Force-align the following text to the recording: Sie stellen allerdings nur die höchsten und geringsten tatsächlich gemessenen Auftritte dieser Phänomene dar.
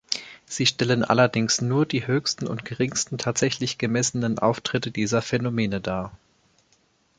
Sie 0.47 0.65
stellen 0.65 1.03
allerdings 1.03 1.61
nur 1.61 1.85
die 1.85 2.07
höchsten 2.07 2.47
und 2.47 2.65
geringsten 2.65 3.19
tatsächlich 3.19 3.77
gemessenen 3.77 4.39
Auftritte 4.39 4.89
dieser 4.89 5.21
Phänomene 5.21 5.79
dar. 5.79 6.11